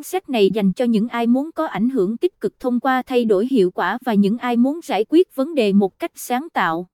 [0.00, 3.02] cuốn sách này dành cho những ai muốn có ảnh hưởng tích cực thông qua
[3.02, 6.48] thay đổi hiệu quả và những ai muốn giải quyết vấn đề một cách sáng
[6.52, 6.86] tạo.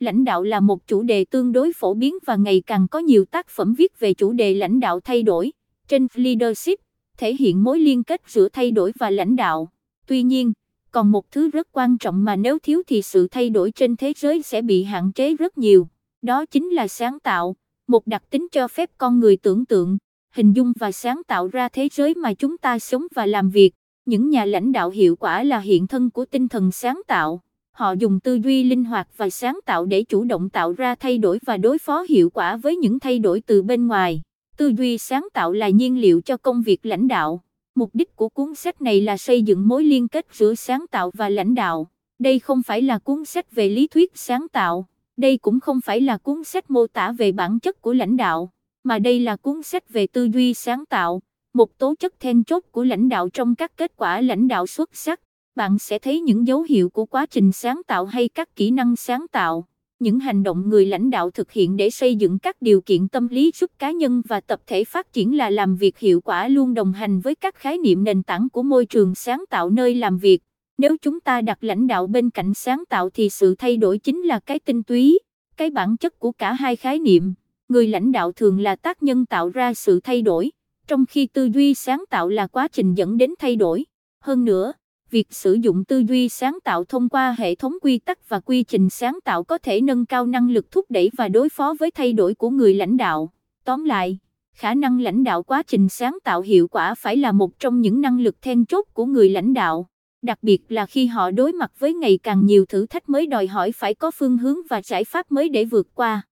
[0.00, 3.24] Lãnh đạo là một chủ đề tương đối phổ biến và ngày càng có nhiều
[3.24, 5.52] tác phẩm viết về chủ đề lãnh đạo thay đổi.
[5.88, 6.78] Trên Leadership,
[7.18, 9.68] thể hiện mối liên kết giữa thay đổi và lãnh đạo.
[10.06, 10.52] Tuy nhiên,
[10.90, 14.12] còn một thứ rất quan trọng mà nếu thiếu thì sự thay đổi trên thế
[14.16, 15.88] giới sẽ bị hạn chế rất nhiều.
[16.22, 17.56] Đó chính là sáng tạo,
[17.86, 19.98] một đặc tính cho phép con người tưởng tượng,
[20.38, 23.74] hình dung và sáng tạo ra thế giới mà chúng ta sống và làm việc.
[24.06, 27.42] Những nhà lãnh đạo hiệu quả là hiện thân của tinh thần sáng tạo.
[27.72, 31.18] Họ dùng tư duy linh hoạt và sáng tạo để chủ động tạo ra thay
[31.18, 34.22] đổi và đối phó hiệu quả với những thay đổi từ bên ngoài.
[34.56, 37.42] Tư duy sáng tạo là nhiên liệu cho công việc lãnh đạo.
[37.74, 41.10] Mục đích của cuốn sách này là xây dựng mối liên kết giữa sáng tạo
[41.14, 41.88] và lãnh đạo.
[42.18, 44.86] Đây không phải là cuốn sách về lý thuyết sáng tạo,
[45.16, 48.50] đây cũng không phải là cuốn sách mô tả về bản chất của lãnh đạo,
[48.84, 51.22] mà đây là cuốn sách về tư duy sáng tạo,
[51.54, 54.90] một tố chất then chốt của lãnh đạo trong các kết quả lãnh đạo xuất
[54.92, 55.20] sắc.
[55.54, 58.96] Bạn sẽ thấy những dấu hiệu của quá trình sáng tạo hay các kỹ năng
[58.96, 59.66] sáng tạo
[59.98, 63.28] những hành động người lãnh đạo thực hiện để xây dựng các điều kiện tâm
[63.28, 66.74] lý giúp cá nhân và tập thể phát triển là làm việc hiệu quả luôn
[66.74, 70.18] đồng hành với các khái niệm nền tảng của môi trường sáng tạo nơi làm
[70.18, 70.42] việc.
[70.78, 74.22] Nếu chúng ta đặt lãnh đạo bên cạnh sáng tạo thì sự thay đổi chính
[74.22, 75.18] là cái tinh túy,
[75.56, 77.34] cái bản chất của cả hai khái niệm.
[77.68, 80.50] Người lãnh đạo thường là tác nhân tạo ra sự thay đổi,
[80.86, 83.84] trong khi tư duy sáng tạo là quá trình dẫn đến thay đổi.
[84.20, 84.72] Hơn nữa,
[85.10, 88.62] việc sử dụng tư duy sáng tạo thông qua hệ thống quy tắc và quy
[88.62, 91.90] trình sáng tạo có thể nâng cao năng lực thúc đẩy và đối phó với
[91.90, 93.32] thay đổi của người lãnh đạo.
[93.64, 94.18] Tóm lại,
[94.54, 98.00] khả năng lãnh đạo quá trình sáng tạo hiệu quả phải là một trong những
[98.00, 99.86] năng lực then chốt của người lãnh đạo,
[100.22, 103.46] đặc biệt là khi họ đối mặt với ngày càng nhiều thử thách mới đòi
[103.46, 106.27] hỏi phải có phương hướng và giải pháp mới để vượt qua.